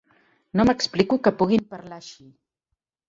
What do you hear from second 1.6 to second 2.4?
parlar així.